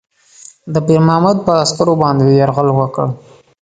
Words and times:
د 0.73 0.75
پیرمحمد 0.87 1.37
پر 1.45 1.55
عسکرو 1.63 1.93
باندي 2.01 2.31
یرغل 2.39 2.67
کړی. 2.95 3.09